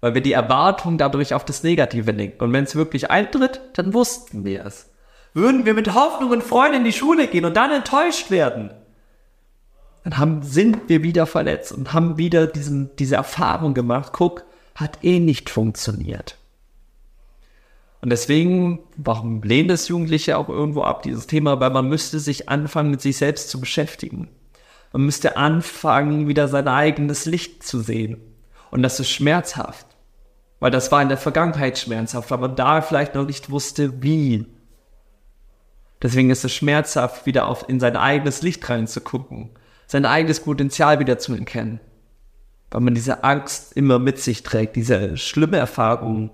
Weil 0.00 0.14
wir 0.14 0.20
die 0.20 0.32
Erwartung 0.32 0.98
dadurch 0.98 1.34
auf 1.34 1.44
das 1.44 1.62
Negative 1.62 2.12
lenken. 2.12 2.42
Und 2.42 2.52
wenn 2.52 2.64
es 2.64 2.76
wirklich 2.76 3.10
eintritt, 3.10 3.60
dann 3.74 3.94
wussten 3.94 4.44
wir 4.44 4.64
es. 4.64 4.90
Würden 5.32 5.64
wir 5.66 5.74
mit 5.74 5.94
Hoffnung 5.94 6.30
und 6.30 6.44
Freude 6.44 6.76
in 6.76 6.84
die 6.84 6.92
Schule 6.92 7.26
gehen 7.26 7.44
und 7.44 7.56
dann 7.56 7.72
enttäuscht 7.72 8.30
werden, 8.30 8.70
dann 10.04 10.18
haben, 10.18 10.42
sind 10.42 10.88
wir 10.88 11.02
wieder 11.02 11.26
verletzt 11.26 11.72
und 11.72 11.92
haben 11.92 12.18
wieder 12.18 12.46
diesen, 12.46 12.94
diese 12.96 13.16
Erfahrung 13.16 13.74
gemacht, 13.74 14.12
guck, 14.12 14.44
hat 14.74 15.02
eh 15.02 15.18
nicht 15.18 15.50
funktioniert. 15.50 16.36
Und 18.00 18.10
deswegen, 18.10 18.80
warum 18.96 19.42
lehnen 19.42 19.68
das 19.68 19.88
Jugendliche 19.88 20.36
auch 20.36 20.50
irgendwo 20.50 20.82
ab, 20.82 21.02
dieses 21.02 21.26
Thema? 21.26 21.58
Weil 21.58 21.70
man 21.70 21.88
müsste 21.88 22.20
sich 22.20 22.50
anfangen, 22.50 22.90
mit 22.90 23.00
sich 23.00 23.16
selbst 23.16 23.48
zu 23.48 23.60
beschäftigen. 23.60 24.28
Man 24.92 25.06
müsste 25.06 25.38
anfangen, 25.38 26.28
wieder 26.28 26.46
sein 26.48 26.68
eigenes 26.68 27.24
Licht 27.24 27.62
zu 27.62 27.80
sehen. 27.80 28.18
Und 28.70 28.82
das 28.82 29.00
ist 29.00 29.08
schmerzhaft. 29.08 29.86
Weil 30.60 30.70
das 30.70 30.92
war 30.92 31.00
in 31.00 31.08
der 31.08 31.16
Vergangenheit 31.16 31.78
schmerzhaft, 31.78 32.30
weil 32.30 32.38
man 32.38 32.56
da 32.56 32.82
vielleicht 32.82 33.14
noch 33.14 33.26
nicht 33.26 33.50
wusste, 33.50 34.02
wie 34.02 34.46
Deswegen 36.04 36.28
ist 36.28 36.44
es 36.44 36.52
schmerzhaft, 36.52 37.24
wieder 37.24 37.48
auf, 37.48 37.66
in 37.66 37.80
sein 37.80 37.96
eigenes 37.96 38.42
Licht 38.42 38.68
reinzugucken, 38.68 39.48
sein 39.94 40.06
eigenes 40.06 40.40
Potenzial 40.40 40.98
wieder 40.98 41.18
zu 41.20 41.34
erkennen. 41.34 41.78
Weil 42.72 42.80
man 42.80 42.96
diese 42.96 43.22
Angst 43.22 43.76
immer 43.76 44.00
mit 44.00 44.18
sich 44.18 44.42
trägt, 44.42 44.74
diese 44.74 45.16
schlimme 45.16 45.56
Erfahrung, 45.56 46.30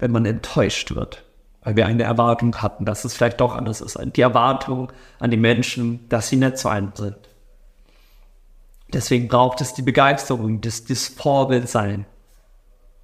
wenn 0.00 0.10
man 0.10 0.26
enttäuscht 0.26 0.96
wird. 0.96 1.24
Weil 1.62 1.76
wir 1.76 1.86
eine 1.86 2.02
Erwartung 2.02 2.56
hatten, 2.56 2.84
dass 2.84 3.04
es 3.04 3.14
vielleicht 3.14 3.40
doch 3.40 3.54
anders 3.54 3.80
ist. 3.80 3.96
Die 4.16 4.20
Erwartung 4.20 4.90
an 5.20 5.30
die 5.30 5.36
Menschen, 5.36 6.08
dass 6.08 6.30
sie 6.30 6.36
nett 6.36 6.58
zu 6.58 6.68
einem 6.68 6.90
sind. 6.96 7.16
Deswegen 8.92 9.28
braucht 9.28 9.60
es 9.60 9.72
die 9.72 9.82
Begeisterung, 9.82 10.60
das, 10.60 10.84
das 10.84 11.06
Vorbildsein 11.06 12.06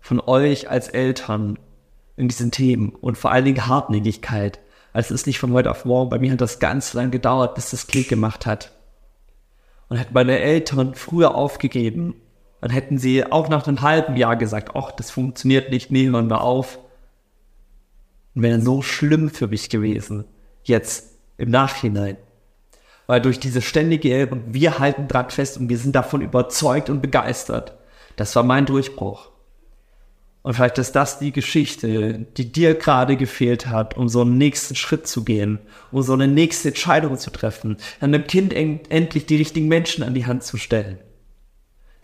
von 0.00 0.18
euch 0.18 0.68
als 0.68 0.88
Eltern 0.88 1.60
in 2.16 2.26
diesen 2.26 2.50
Themen 2.50 2.88
und 2.88 3.16
vor 3.16 3.30
allen 3.30 3.44
Dingen 3.44 3.68
Hartnäckigkeit. 3.68 4.58
Also 4.92 5.14
es 5.14 5.20
ist 5.20 5.26
nicht 5.28 5.38
von 5.38 5.52
heute 5.52 5.70
auf 5.70 5.84
morgen. 5.84 6.10
Bei 6.10 6.18
mir 6.18 6.32
hat 6.32 6.40
das 6.40 6.58
ganz 6.58 6.92
lange 6.92 7.10
gedauert, 7.10 7.54
bis 7.54 7.70
das 7.70 7.86
Klick 7.86 8.08
gemacht 8.08 8.46
hat. 8.46 8.72
Und 9.88 9.98
hätten 9.98 10.14
meine 10.14 10.38
Eltern 10.38 10.94
früher 10.94 11.34
aufgegeben, 11.34 12.14
dann 12.60 12.70
hätten 12.70 12.98
sie 12.98 13.24
auch 13.30 13.48
nach 13.48 13.66
einem 13.66 13.82
halben 13.82 14.16
Jahr 14.16 14.36
gesagt, 14.36 14.74
ach, 14.74 14.90
das 14.92 15.10
funktioniert 15.10 15.70
nicht, 15.70 15.90
nehmen 15.90 16.28
wir 16.28 16.40
auf. 16.40 16.78
Und 18.34 18.42
wäre 18.42 18.60
so 18.60 18.82
schlimm 18.82 19.30
für 19.30 19.46
mich 19.46 19.68
gewesen, 19.70 20.24
jetzt 20.64 21.18
im 21.36 21.50
Nachhinein. 21.50 22.16
Weil 23.06 23.20
durch 23.20 23.38
diese 23.38 23.62
ständige, 23.62 24.28
wir 24.46 24.78
halten 24.78 25.06
dran 25.06 25.30
fest 25.30 25.58
und 25.58 25.68
wir 25.68 25.78
sind 25.78 25.94
davon 25.94 26.22
überzeugt 26.22 26.90
und 26.90 27.00
begeistert. 27.02 27.76
Das 28.16 28.34
war 28.34 28.42
mein 28.42 28.66
Durchbruch. 28.66 29.30
Und 30.46 30.54
vielleicht 30.54 30.78
ist 30.78 30.92
das 30.92 31.18
die 31.18 31.32
Geschichte, 31.32 32.24
die 32.36 32.52
dir 32.52 32.74
gerade 32.76 33.16
gefehlt 33.16 33.66
hat, 33.66 33.96
um 33.96 34.08
so 34.08 34.20
einen 34.20 34.38
nächsten 34.38 34.76
Schritt 34.76 35.08
zu 35.08 35.24
gehen, 35.24 35.58
um 35.90 36.02
so 36.02 36.12
eine 36.12 36.28
nächste 36.28 36.68
Entscheidung 36.68 37.18
zu 37.18 37.32
treffen, 37.32 37.78
einem 37.98 38.28
Kind 38.28 38.52
en 38.52 38.78
endlich 38.88 39.26
die 39.26 39.38
richtigen 39.38 39.66
Menschen 39.66 40.04
an 40.04 40.14
die 40.14 40.24
Hand 40.24 40.44
zu 40.44 40.56
stellen, 40.56 41.00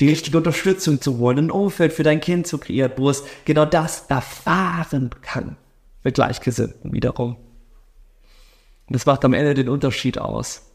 die 0.00 0.08
richtige 0.08 0.38
Unterstützung 0.38 1.00
zu 1.00 1.18
holen, 1.18 1.38
ein 1.38 1.50
Umfeld 1.52 1.92
für 1.92 2.02
dein 2.02 2.20
Kind 2.20 2.48
zu 2.48 2.58
kreieren, 2.58 2.90
wo 2.96 3.10
es 3.10 3.22
genau 3.44 3.64
das 3.64 4.06
erfahren 4.08 5.10
kann, 5.22 5.56
mit 6.02 6.16
Gleichgesinnten 6.16 6.92
wiederum. 6.92 7.36
Und 7.36 8.96
das 8.96 9.06
macht 9.06 9.24
am 9.24 9.34
Ende 9.34 9.54
den 9.54 9.68
Unterschied 9.68 10.18
aus. 10.18 10.68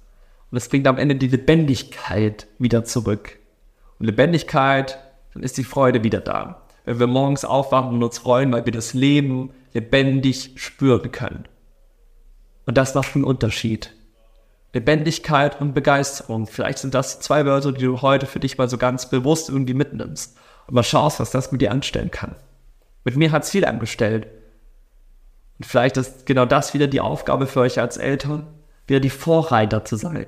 Und 0.52 0.58
es 0.58 0.70
bringt 0.70 0.88
am 0.88 0.98
Ende 0.98 1.16
die 1.16 1.28
Lebendigkeit 1.28 2.48
wieder 2.60 2.86
zurück. 2.86 3.38
Und 4.00 4.06
Lebendigkeit, 4.06 5.00
dann 5.34 5.44
ist 5.44 5.58
die 5.58 5.66
Freude 5.66 6.06
wieder 6.06 6.22
da 6.22 6.64
wenn 6.88 7.00
wir 7.00 7.08
morgens 7.08 7.44
aufwachen 7.44 7.90
und 7.90 8.02
uns 8.02 8.18
freuen, 8.18 8.54
weil 8.54 8.66
wir 8.66 8.72
das 8.72 8.94
Leben 8.94 9.52
lebendig 9.74 10.54
spüren 10.56 11.12
können. 11.12 11.44
Und 12.66 12.78
das 12.78 12.96
macht 12.96 13.14
einen 13.14 13.26
Unterschied. 13.26 13.94
Lebendigkeit 14.72 15.60
und 15.60 15.74
Begeisterung. 15.74 16.48
Vielleicht 16.48 16.78
sind 16.78 16.94
das 16.94 17.20
zwei 17.20 17.46
Wörter, 17.46 17.74
die 17.74 17.84
du 17.84 18.02
heute 18.02 18.26
für 18.26 18.40
dich 18.40 18.58
mal 18.58 18.70
so 18.70 18.78
ganz 18.78 19.10
bewusst 19.10 19.50
irgendwie 19.50 19.74
mitnimmst 19.74 20.38
und 20.68 20.76
mal 20.76 20.84
schaust, 20.84 21.20
was 21.20 21.32
das 21.32 21.52
mit 21.52 21.62
dir 21.62 21.72
anstellen 21.72 22.10
kann. 22.10 22.36
Mit 23.04 23.18
mir 23.18 23.34
hat 23.34 23.44
es 23.44 23.50
viel 23.50 23.66
angestellt. 23.66 24.28
Und 25.58 25.66
vielleicht 25.66 25.98
ist 25.98 26.26
genau 26.26 26.46
das 26.46 26.74
wieder 26.74 26.88
die 26.88 27.02
Aufgabe 27.02 27.48
für 27.48 27.60
euch 27.60 27.82
als 27.82 27.98
Eltern, 27.98 28.48
wieder 28.86 29.02
die 29.02 29.10
Vorreiter 29.10 29.84
zu 29.84 29.98
sein. 29.98 30.26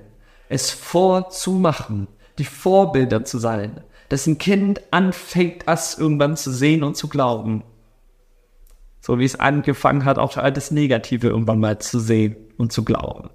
Es 0.49 0.71
vorzumachen, 0.71 2.07
die 2.37 2.45
Vorbilder 2.45 3.23
zu 3.23 3.37
sein, 3.37 3.81
dass 4.09 4.27
ein 4.27 4.37
Kind 4.37 4.81
anfängt, 4.91 5.67
das 5.67 5.97
irgendwann 5.97 6.35
zu 6.35 6.51
sehen 6.51 6.83
und 6.83 6.97
zu 6.97 7.07
glauben. 7.07 7.63
So 9.01 9.17
wie 9.17 9.25
es 9.25 9.39
angefangen 9.39 10.03
hat, 10.03 10.17
auch 10.17 10.35
all 10.37 10.51
das 10.51 10.71
Negative 10.71 11.27
irgendwann 11.27 11.59
mal 11.59 11.79
zu 11.79 11.99
sehen 11.99 12.35
und 12.57 12.73
zu 12.73 12.83
glauben. 12.83 13.29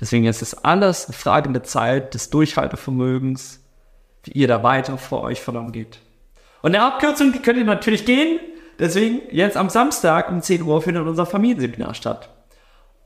Deswegen 0.00 0.26
ist 0.26 0.42
es 0.42 0.54
alles 0.54 1.06
eine 1.06 1.14
Frage 1.14 1.50
der 1.50 1.64
Zeit, 1.64 2.14
des 2.14 2.30
Durchhaltevermögens, 2.30 3.64
wie 4.24 4.32
ihr 4.32 4.48
da 4.48 4.62
weiter 4.62 4.98
vor 4.98 5.22
euch 5.22 5.40
vorangeht. 5.40 6.00
Und 6.62 6.74
eine 6.74 6.84
Abkürzung, 6.84 7.32
die 7.32 7.40
könnt 7.40 7.58
ihr 7.58 7.64
natürlich 7.64 8.04
gehen. 8.04 8.38
Deswegen, 8.78 9.22
jetzt 9.30 9.56
am 9.56 9.70
Samstag 9.70 10.30
um 10.30 10.40
10 10.40 10.62
Uhr 10.62 10.82
findet 10.82 11.06
unser 11.06 11.26
Familienseminar 11.26 11.94
statt. 11.94 12.30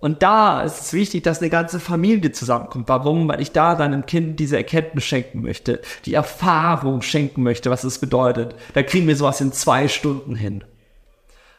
Und 0.03 0.25
da 0.25 0.63
ist 0.63 0.81
es 0.81 0.93
wichtig, 0.95 1.23
dass 1.23 1.39
eine 1.39 1.49
ganze 1.49 1.79
Familie 1.79 2.33
zusammenkommt. 2.33 2.89
Warum? 2.89 3.29
Weil 3.29 3.41
ich 3.41 3.53
da 3.53 3.77
deinem 3.77 4.05
Kind 4.05 4.41
diese 4.41 4.57
Erkenntnis 4.57 5.05
schenken 5.05 5.43
möchte, 5.43 5.81
die 6.07 6.15
Erfahrung 6.15 7.03
schenken 7.03 7.45
möchte, 7.45 7.71
was 7.71 7.85
es 7.85 8.01
bedeutet. 8.01 8.57
Da 8.75 8.83
kriegen 8.83 9.07
wir 9.07 9.15
sowas 9.15 9.41
in 9.41 9.53
zwei 9.53 9.87
Stunden 9.87 10.35
hin. 10.35 10.65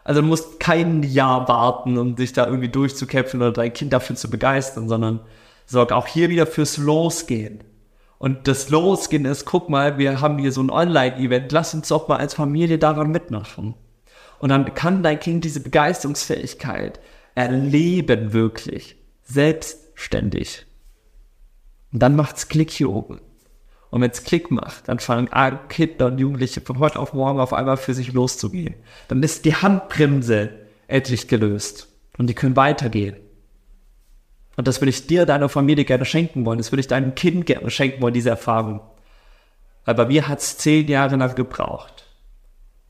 Also 0.03 0.19
du 0.19 0.27
musst 0.27 0.59
kein 0.59 1.03
Jahr 1.03 1.47
warten, 1.47 1.97
um 1.97 2.17
dich 2.17 2.33
da 2.33 2.45
irgendwie 2.45 2.67
durchzukämpfen 2.67 3.41
oder 3.41 3.53
dein 3.53 3.71
Kind 3.71 3.93
dafür 3.93 4.17
zu 4.17 4.29
begeistern, 4.29 4.89
sondern 4.89 5.21
sorg 5.65 5.93
auch 5.93 6.07
hier 6.07 6.27
wieder 6.27 6.45
fürs 6.45 6.75
Losgehen. 6.75 7.63
Und 8.17 8.49
das 8.49 8.69
Losgehen 8.69 9.23
ist, 9.23 9.45
guck 9.45 9.69
mal, 9.69 9.97
wir 9.97 10.19
haben 10.19 10.37
hier 10.37 10.51
so 10.51 10.61
ein 10.61 10.69
Online-Event, 10.69 11.49
lass 11.53 11.73
uns 11.73 11.87
doch 11.87 12.09
mal 12.09 12.17
als 12.17 12.33
Familie 12.33 12.77
daran 12.77 13.09
mitmachen. 13.09 13.75
Und 14.39 14.49
dann 14.49 14.73
kann 14.73 15.01
dein 15.01 15.21
Kind 15.21 15.45
diese 15.45 15.61
Begeisterungsfähigkeit, 15.61 16.99
erleben 17.35 18.33
wirklich, 18.33 18.95
selbstständig. 19.23 20.65
Und 21.91 21.99
dann 21.99 22.15
macht's 22.15 22.47
Klick 22.47 22.71
hier 22.71 22.89
oben. 22.89 23.21
Und 23.89 24.01
wenn 24.01 24.09
es 24.09 24.23
Klick 24.23 24.49
macht, 24.49 24.89
dann 24.89 24.97
fangen 24.97 25.29
Kinder 25.69 26.07
und 26.07 26.17
Jugendliche 26.17 26.61
von 26.61 26.79
heute 26.79 26.97
auf 26.97 27.13
morgen 27.13 27.39
auf 27.39 27.53
einmal 27.53 27.77
für 27.77 27.93
sich 27.93 28.11
loszugehen. 28.11 28.73
Dann 29.07 29.21
ist 29.21 29.45
die 29.45 29.55
Handbremse 29.55 30.49
endlich 30.87 31.27
gelöst 31.27 31.89
und 32.17 32.25
die 32.25 32.33
können 32.33 32.55
weitergehen. 32.55 33.17
Und 34.55 34.67
das 34.67 34.81
würde 34.81 34.89
ich 34.89 35.05
dir, 35.07 35.25
deiner 35.25 35.49
Familie 35.49 35.85
gerne 35.85 36.05
schenken 36.05 36.45
wollen. 36.45 36.57
Das 36.57 36.71
würde 36.71 36.81
ich 36.81 36.87
deinem 36.87 37.15
Kind 37.15 37.45
gerne 37.45 37.69
schenken 37.69 38.01
wollen, 38.01 38.13
diese 38.13 38.29
Erfahrung. 38.31 38.81
Weil 39.85 39.95
bei 39.95 40.05
mir 40.05 40.27
hat 40.27 40.39
es 40.39 40.57
zehn 40.57 40.87
Jahre 40.87 41.15
lang 41.15 41.35
gebraucht. 41.35 42.02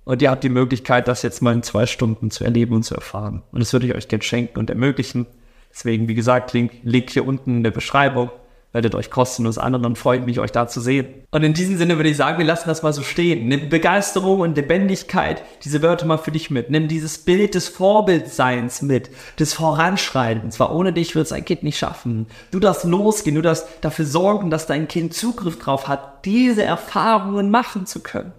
Und 0.06 0.22
ihr 0.22 0.30
habt 0.30 0.44
die 0.44 0.50
Möglichkeit, 0.50 1.08
das 1.08 1.22
jetzt 1.22 1.42
mal 1.42 1.54
in 1.54 1.64
zwei 1.64 1.86
Stunden 1.86 2.30
zu 2.30 2.44
erleben 2.44 2.76
und 2.76 2.84
zu 2.84 2.96
erfahren. 2.96 3.44
Und 3.52 3.62
das 3.62 3.72
würde 3.74 3.88
ich 3.88 3.96
euch 3.96 4.08
gerne 4.08 4.24
schenken 4.24 4.60
und 4.60 4.70
ermöglichen. 4.70 5.28
Deswegen, 5.72 6.08
wie 6.08 6.16
gesagt, 6.16 6.54
Link, 6.54 6.74
Link 6.84 7.10
hier 7.10 7.26
unten 7.26 7.58
in 7.58 7.64
der 7.64 7.72
Beschreibung. 7.72 8.30
Werdet 8.74 8.96
euch 8.96 9.12
kostenlos 9.12 9.60
an 9.60 9.76
und 9.76 9.84
dann 9.84 9.96
freue 9.96 10.18
ich 10.18 10.26
mich, 10.26 10.40
euch 10.40 10.52
da 10.52 10.68
zu 10.68 10.82
sehen. 10.82 11.06
Und 11.30 11.44
in 11.44 11.54
diesem 11.54 11.78
Sinne 11.78 11.98
würde 11.98 12.10
ich 12.10 12.18
sagen, 12.18 12.40
wir 12.40 12.46
lassen 12.46 12.68
das 12.68 12.82
mal 12.82 12.92
so 12.92 13.04
stehen. 13.04 13.48
Nimm 13.48 13.70
Begeisterung 13.70 14.40
und 14.40 14.58
Lebendigkeit, 14.58 15.44
diese 15.64 15.84
Wörter 15.84 16.08
mal 16.08 16.18
für 16.18 16.32
dich 16.32 16.50
mit. 16.50 16.72
Nimm 16.72 16.88
dieses 16.88 17.20
Bild 17.20 17.54
des 17.54 17.68
Vorbildseins 17.70 18.82
mit, 18.82 19.12
des 19.40 19.54
Voranschreitens. 19.54 20.60
Weil 20.60 20.72
ohne 20.72 20.92
dich 20.92 21.14
wird 21.14 21.28
es 21.28 21.32
ein 21.32 21.46
Kind 21.46 21.62
nicht 21.62 21.78
schaffen. 21.78 22.26
Du 22.50 22.60
darfst 22.60 22.84
losgehen, 22.84 23.36
du 23.36 23.44
darfst 23.44 23.68
dafür 23.82 24.06
sorgen, 24.06 24.50
dass 24.50 24.66
dein 24.66 24.88
Kind 24.88 25.14
Zugriff 25.14 25.60
drauf 25.60 25.88
hat, 25.88 26.26
diese 26.26 26.64
Erfahrungen 26.64 27.52
machen 27.52 27.86
zu 27.86 28.00
können. 28.00 28.34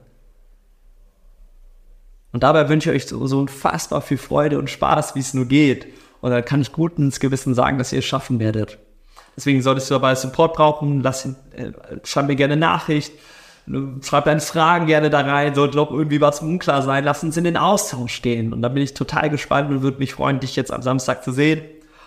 Und 2.34 2.42
dabei 2.42 2.68
wünsche 2.68 2.90
ich 2.90 3.04
euch 3.04 3.08
so, 3.08 3.24
so 3.28 3.38
unfassbar 3.38 4.00
viel 4.00 4.18
Freude 4.18 4.58
und 4.58 4.68
Spaß, 4.68 5.14
wie 5.14 5.20
es 5.20 5.34
nur 5.34 5.46
geht. 5.46 5.86
Und 6.20 6.32
da 6.32 6.42
kann 6.42 6.60
ich 6.60 6.72
gutens 6.72 7.20
Gewissen 7.20 7.54
sagen, 7.54 7.78
dass 7.78 7.92
ihr 7.92 8.00
es 8.00 8.06
schaffen 8.06 8.40
werdet. 8.40 8.76
Deswegen 9.36 9.62
solltest 9.62 9.88
du 9.88 9.94
dabei 9.94 10.16
Support 10.16 10.56
brauchen, 10.56 11.00
lass, 11.00 11.26
äh, 11.26 11.70
schreib 12.02 12.26
mir 12.26 12.34
gerne 12.34 12.56
Nachricht, 12.56 13.12
schreib 14.02 14.24
deine 14.24 14.40
Fragen 14.40 14.86
gerne 14.86 15.10
da 15.10 15.20
rein, 15.20 15.54
sollte 15.54 15.76
noch 15.76 15.92
irgendwie 15.92 16.20
was 16.20 16.40
unklar 16.40 16.82
sein, 16.82 17.04
lass 17.04 17.22
uns 17.22 17.36
in 17.36 17.44
den 17.44 17.56
Austausch 17.56 18.12
stehen. 18.12 18.52
Und 18.52 18.62
da 18.62 18.68
bin 18.68 18.82
ich 18.82 18.94
total 18.94 19.30
gespannt 19.30 19.70
und 19.70 19.82
würde 19.82 19.98
mich 19.98 20.14
freuen, 20.14 20.40
dich 20.40 20.56
jetzt 20.56 20.72
am 20.72 20.82
Samstag 20.82 21.22
zu 21.22 21.30
sehen. 21.30 21.62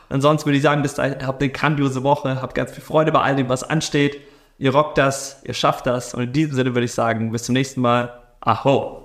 Ansonsten 0.10 0.48
würde 0.48 0.57
ich 0.57 0.63
sagen, 0.63 0.81
bis 0.81 0.96
dahin 0.96 1.25
habt 1.25 1.41
eine 1.41 1.53
grandiose 1.53 2.03
Woche, 2.03 2.41
habt 2.41 2.53
ganz 2.53 2.72
viel 2.72 2.84
Freude 2.84 3.13
bei 3.13 3.22
all 3.22 3.38
dem, 3.38 3.48
was 3.48 3.63
ansteht. 3.63 4.19
Ihr 4.57 4.74
rockt 4.74 4.98
das, 4.98 5.41
ihr 5.46 5.53
schafft 5.53 5.86
das. 5.86 6.13
Und 6.13 6.24
in 6.24 6.34
diesem 6.34 6.53
Sinne 6.53 6.75
würde 6.75 6.84
ich 6.84 6.93
sagen, 6.93 7.31
bis 7.31 7.43
zum 7.43 7.53
nächsten 7.53 7.79
Mal. 7.79 8.12
Aho! 8.41 8.97